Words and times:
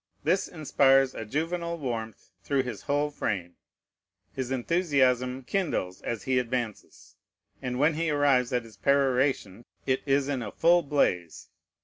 This 0.23 0.47
inspires 0.47 1.13
a 1.13 1.25
juvenile 1.25 1.77
warmth 1.77 2.31
through 2.43 2.63
his 2.63 2.81
whole 2.89 3.11
frame. 3.11 3.55
His 4.33 4.49
enthusiasm 4.49 5.43
kindles 5.43 6.01
as 6.01 6.23
he 6.23 6.39
advances; 6.39 7.15
and 7.61 7.77
when 7.77 7.93
he 7.93 8.09
arrives 8.09 8.51
at 8.51 8.63
his 8.63 8.77
peroration, 8.77 9.63
it 9.85 10.01
is 10.07 10.27
in 10.27 10.41
a 10.41 10.51
full 10.51 10.81
blaze. 10.81 11.49